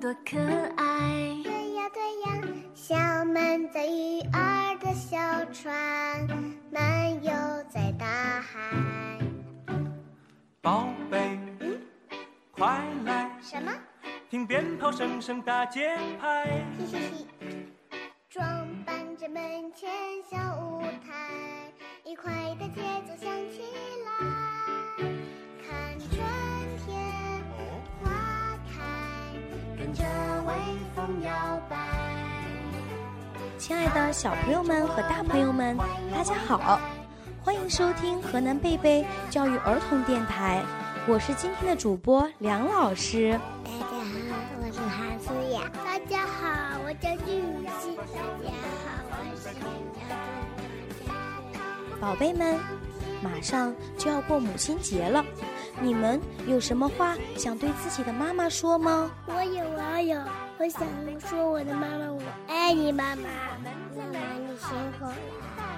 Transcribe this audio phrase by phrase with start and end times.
[0.00, 0.38] 多可
[0.76, 1.40] 爱。
[1.42, 2.42] 对呀对呀，
[2.74, 2.94] 小
[3.24, 5.16] 满载鱼儿的小
[5.52, 5.72] 船，
[6.70, 7.32] 漫游
[7.70, 9.18] 在大海。
[10.60, 11.38] 宝贝，
[12.50, 13.72] 快来什么？
[14.28, 16.44] 听鞭炮声声打节拍。
[16.78, 17.21] 嘿嘿嘿，
[33.62, 35.78] 亲爱的小朋友们和大朋友们，
[36.12, 36.80] 大家好，
[37.44, 40.64] 欢迎收听河南贝贝教育儿童电台，
[41.06, 43.38] 我是今天的主播梁老师。
[43.62, 43.94] 大家好，
[44.60, 45.70] 我是韩思雅。
[45.84, 47.40] 大家好，我叫俊
[47.80, 47.94] 熙。
[47.94, 48.02] 大
[48.42, 48.50] 家
[48.82, 49.62] 好，我是杨
[52.00, 52.58] 宝贝们，
[53.22, 55.24] 马上就要过母亲节了，
[55.80, 59.08] 你们有什么话想对自己的妈妈说吗？
[59.26, 60.20] 我有，我有，
[60.58, 60.82] 我想
[61.20, 62.20] 说我的妈妈，我
[62.72, 63.24] 爱你，妈妈。
[63.94, 65.14] 妈妈，你辛苦了。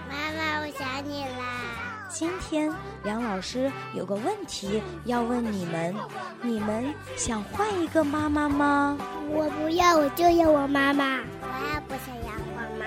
[0.08, 2.06] 妈妈，我想你啦。
[2.08, 5.92] 今天梁老师有个问题要问你们：
[6.40, 8.96] 你们想换一个妈妈吗？
[9.28, 11.18] 我不要，我就要我妈妈。
[11.42, 12.86] 我也不想要我妈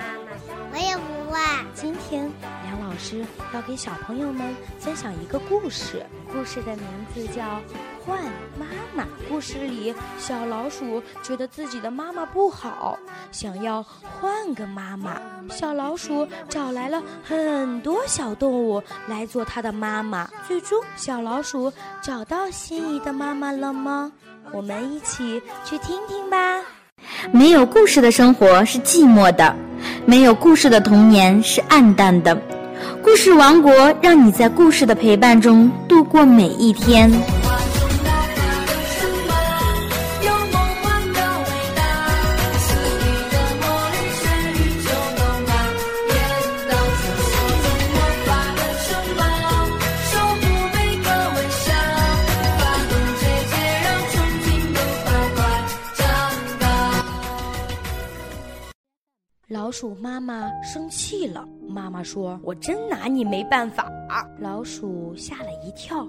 [0.72, 1.66] 我也不换。
[1.74, 2.32] 今天
[2.64, 3.22] 梁老师
[3.52, 7.44] 要给小朋友们分享一个故事，故事的名字叫
[8.08, 8.18] 《换
[8.58, 8.64] 妈
[8.94, 9.04] 妈》。
[9.28, 12.98] 故事里，小老鼠觉得自己的妈妈不好，
[13.30, 15.20] 想要换个妈妈。
[15.50, 20.26] 小老鼠找来了很多小动物来做它的妈妈。
[20.46, 21.70] 最终，小老鼠
[22.02, 24.10] 找到心仪的妈妈了吗？
[24.52, 26.58] 我们一起去听听吧。
[27.30, 29.54] 没有故事的生活是寂寞的，
[30.06, 32.34] 没有故事的童年是暗淡的。
[33.02, 37.10] 故事王国让你在故事的陪伴中度过每一天。
[59.68, 63.86] 老鼠妈妈生气了，妈妈说：“我真拿你没办法。”
[64.40, 66.08] 老鼠吓了一跳，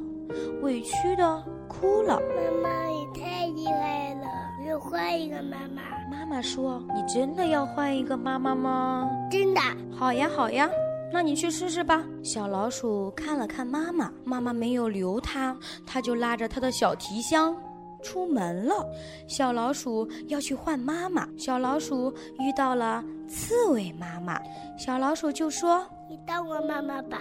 [0.62, 2.22] 委屈的哭了。
[2.22, 4.28] 妈妈，你太厉害了，
[4.62, 5.82] 我要换一个妈妈。
[6.10, 9.60] 妈妈说：“你真的要换一个妈妈吗真的，？”
[9.92, 10.70] 好呀，好呀，
[11.12, 12.02] 那你去试试吧。
[12.24, 15.54] 小老鼠看了看妈妈，妈妈没有留它，
[15.86, 17.54] 它就拉着它的小提箱
[18.02, 18.86] 出门了。
[19.28, 24.40] 小老鼠要去换妈妈，小老鼠遇到了刺猬妈妈，
[24.78, 27.18] 小老鼠就说你当我妈妈吧。：“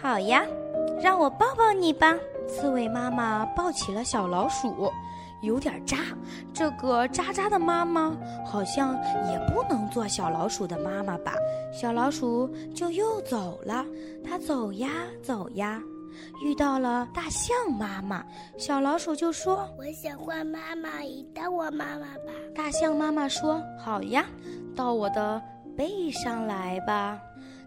[0.00, 0.44] 好呀，
[1.02, 2.14] 让我抱抱你吧。”
[2.46, 4.92] 刺猬妈妈抱起了小老鼠，
[5.42, 5.96] 有点扎。
[6.52, 8.14] 这个扎扎的妈妈
[8.44, 8.94] 好像
[9.30, 11.34] 也不能做小老鼠的妈妈吧？
[11.72, 13.84] 小老鼠就又走了。
[14.22, 14.90] 它走呀
[15.22, 15.82] 走呀，
[16.42, 18.24] 遇到了大象妈妈。
[18.58, 22.32] 小老鼠就说我想换妈妈，你当我妈妈吧。
[22.54, 24.24] ：“大象妈妈说好呀，
[24.74, 25.40] 到我的
[25.76, 27.20] 背上来吧。”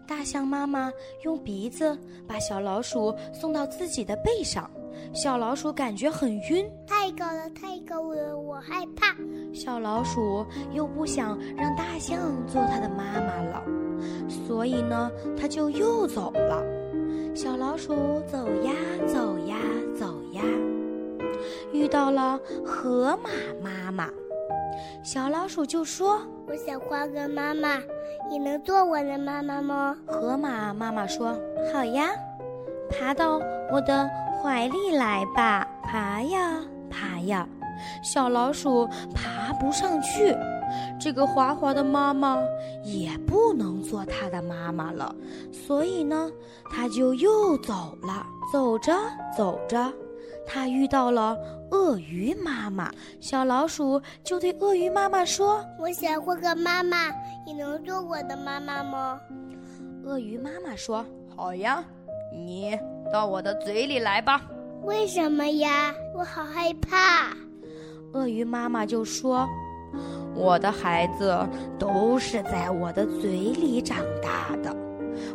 [0.06, 0.90] 大象妈妈
[1.22, 4.70] 用鼻子把小老鼠送到自己的背上，
[5.12, 9.14] 小老鼠感觉很晕，太高了，太高了，我害怕。
[9.52, 13.62] 小老鼠又不想让大象做它的妈妈了，
[14.46, 16.64] 所以呢，它就又走了。
[17.40, 18.72] 小老鼠走呀
[19.06, 19.54] 走呀
[19.96, 20.42] 走呀，
[21.72, 23.30] 遇到了河马
[23.62, 24.10] 妈妈。
[25.04, 27.80] 小老鼠就说我想换个妈妈，
[28.28, 31.38] 你能做我的妈妈吗？：“河马妈妈说
[31.72, 32.10] 好呀，
[32.90, 33.40] 爬到
[33.70, 34.10] 我的
[34.42, 37.46] 怀里来吧，爬呀爬呀。”
[38.02, 40.34] 小老鼠爬不上去，
[41.00, 42.38] 这个滑滑的妈妈
[42.82, 45.14] 也不能做它的妈妈了，
[45.52, 46.30] 所以呢，
[46.70, 48.26] 它就又走了。
[48.50, 48.94] 走着
[49.36, 49.92] 走着，
[50.46, 51.36] 它遇到了
[51.70, 52.90] 鳄鱼妈妈，
[53.20, 57.10] 小老鼠就对鳄鱼妈妈说我想换个妈妈，
[57.44, 59.20] 你能做我的妈妈吗
[60.02, 61.04] ？：“鳄鱼妈妈说
[61.36, 61.84] 好呀，
[62.32, 62.74] 你
[63.12, 64.40] 到我的嘴里来吧。”
[64.84, 65.94] 为什么呀？
[66.14, 67.36] 我好害怕。
[68.14, 69.46] 鳄鱼妈妈就说
[70.38, 71.36] ：“我的孩子
[71.78, 74.74] 都是在我的嘴里长大的，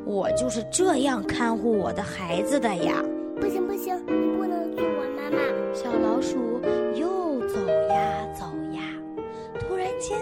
[0.05, 3.03] 我就是这样看护我的孩子的呀。
[3.39, 5.38] 不行不行，你不能做我妈妈。”
[5.75, 6.61] 小老鼠
[6.95, 7.59] 又走
[7.89, 8.81] 呀走呀，
[9.59, 10.17] 突然间，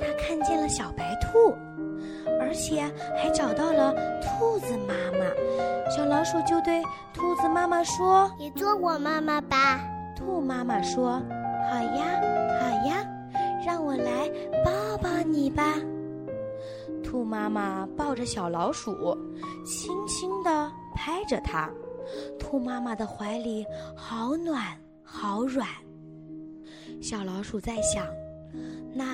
[0.00, 1.54] 它看见了小白兔，
[2.40, 2.82] 而且
[3.16, 3.92] 还找到了
[4.22, 5.26] 兔子妈妈。
[5.94, 6.82] 小老鼠就对
[7.12, 9.80] 兔子妈妈说你做我妈妈吧。
[10.16, 11.20] ：“兔妈妈说，
[11.70, 12.20] 好呀，
[12.58, 13.04] 好呀，
[13.64, 14.28] 让我来
[14.64, 15.76] 抱抱你吧。
[17.02, 19.16] 兔妈妈抱着小老鼠，
[19.64, 21.70] 轻轻地拍着它。
[22.38, 23.64] 兔妈妈的怀里
[23.94, 24.62] 好暖
[25.02, 25.66] 好软。
[27.00, 28.06] 小老鼠在想：
[28.92, 29.04] 那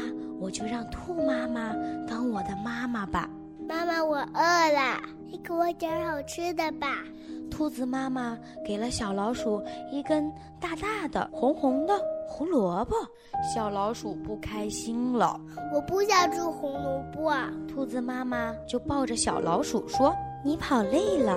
[0.40, 1.74] 我就让兔妈妈
[2.06, 3.28] 当我的妈妈吧。
[3.68, 7.04] 妈妈，我饿了，你给我点好吃的吧。
[7.50, 11.94] 兔子妈妈给了小老鼠一根大大的、红红的
[12.30, 12.94] 胡萝卜，
[13.42, 15.40] 小老鼠不开心了。
[15.74, 17.32] 我不想吃胡萝卜。
[17.66, 20.14] 兔子妈妈就抱着小老鼠说
[20.44, 21.36] ：“你跑累了，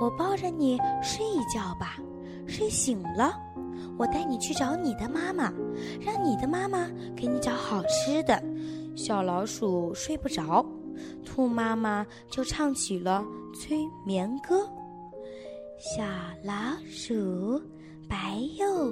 [0.00, 1.98] 我抱着你睡一觉吧。
[2.46, 3.38] 睡醒了，
[3.98, 5.52] 我带你去找你的妈妈，
[6.00, 8.42] 让你的妈妈给你找好吃的。”
[8.96, 10.64] 小老鼠睡不着，
[11.24, 13.22] 兔妈妈就唱起了
[13.54, 14.66] 催眠歌。
[15.78, 16.02] 小
[16.42, 16.52] 老
[16.86, 17.60] 鼠
[18.08, 18.90] 白又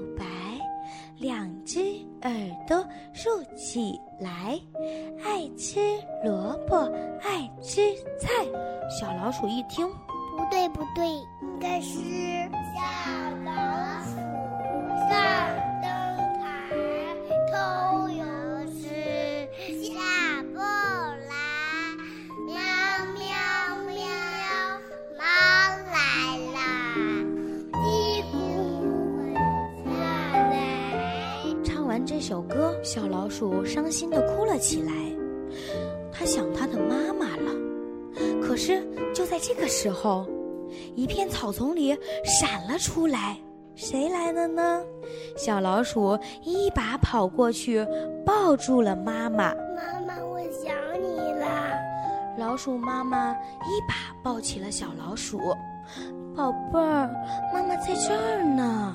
[2.23, 2.33] 耳
[2.67, 4.59] 朵竖起来，
[5.25, 5.79] 爱吃
[6.25, 6.77] 萝卜
[7.23, 8.29] 爱吃菜。
[8.89, 9.87] 小老鼠一听，
[10.37, 11.07] 不对不对，
[11.43, 11.99] 应该是
[12.75, 12.81] 小
[13.45, 13.53] 老
[14.05, 14.17] 鼠
[15.09, 15.68] 上
[32.29, 34.93] 首歌，小老鼠伤心地哭了起来。
[36.13, 37.51] 它想它的妈妈了。
[38.43, 40.27] 可是就在这个时候，
[40.95, 43.39] 一片草丛里闪了出来，
[43.75, 44.85] 谁来了呢？
[45.39, 47.83] 小老鼠一把跑过去，
[48.27, 49.55] 抱住了妈妈。
[49.75, 51.47] 妈妈，我想你了。
[52.37, 55.41] 老鼠妈妈一把抱起了小老鼠，
[56.37, 57.09] 宝贝儿，
[57.55, 58.95] 妈妈在这儿呢。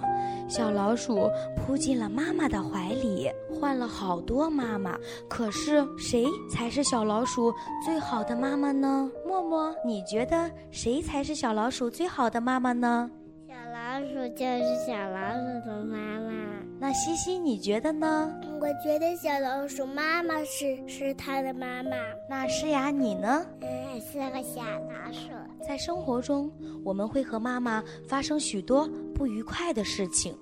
[0.50, 1.28] 小老鼠
[1.66, 4.98] 扑进了妈妈的怀里，换了好多妈妈，
[5.30, 9.10] 可是谁才是小老鼠最好的妈妈呢？
[9.26, 13.10] 默默，你觉得谁才是小老鼠最好的妈妈呢？
[13.48, 16.34] 小老鼠就是小老鼠的妈妈。
[16.80, 18.34] 那西西，你觉得呢？
[18.60, 21.92] 我觉得小老鼠妈妈是是它的妈妈。
[22.30, 23.46] 那诗雅，你呢？
[23.62, 25.30] 嗯，是个小老鼠。
[25.66, 26.52] 在生活中，
[26.84, 28.86] 我们会和妈妈发生许多
[29.16, 30.36] 不愉快的事情，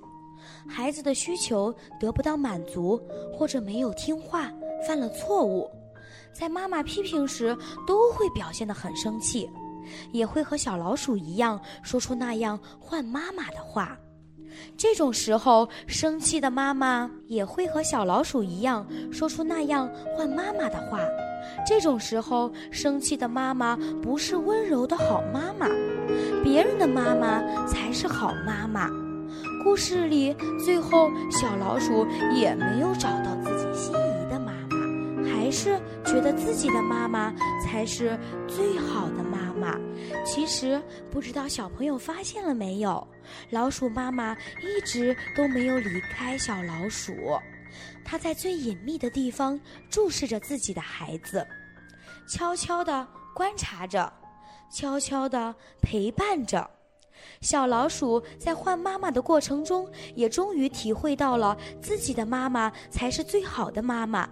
[0.67, 3.01] 孩子的需求得不到满足，
[3.33, 4.51] 或者没有听话，
[4.87, 5.69] 犯了错误，
[6.33, 9.49] 在妈妈批评时都会表现得很生气，
[10.11, 13.97] 也会和小老鼠一样说出那样换妈妈的话。
[14.77, 20.99] 这种时候，生气的妈妈也会和小老鼠一样说出那样换妈妈的话。
[21.65, 25.67] 这种时候，生气的妈妈不是温柔的好妈妈，
[26.43, 28.89] 别人的妈妈才是好妈妈。
[29.63, 38.17] 故事里，最后小老鼠也没有找到自己心仪的妈妈，还是觉得自己的妈妈才是
[38.47, 39.79] 最好的妈妈。
[40.25, 43.07] 其实，不知道小朋友发现了没有，
[43.49, 47.13] 老鼠妈妈一直都没有离开小老鼠。
[48.03, 51.45] 它在最隐秘的地方注视着自己的孩子，
[52.27, 54.11] 悄悄地观察着，
[54.71, 56.69] 悄悄地陪伴着。
[57.41, 64.29] 小老鼠在换妈妈的过程中，也终于体会到了自己的妈妈才是最好的妈妈。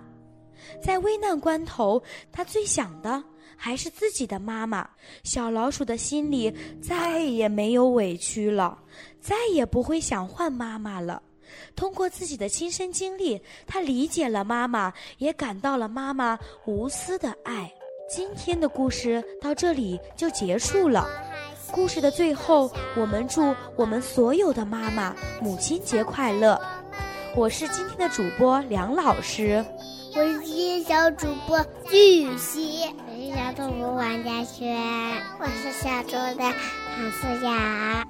[0.81, 3.23] 在危难关头，它最想的
[3.55, 4.87] 还是自己的妈妈。
[5.23, 8.77] 小老鼠的心里再也没有委屈了，
[9.19, 11.21] 再也不会想换妈妈了。
[11.75, 17.71] 通过自己的亲身经历，他理解了妈妈，也感到了妈妈无私的爱。
[18.07, 21.28] 今天的故事到这里就结束了。
[21.71, 26.59] 故事的最后，我们祝我们所有的妈妈母亲节快乐。
[27.35, 29.63] 我是今天的主播梁老师，
[30.15, 34.77] 我是今天小主播巨熙，我是小主播王佳轩，
[35.39, 36.53] 我是小周的
[36.95, 38.05] 唐思雅。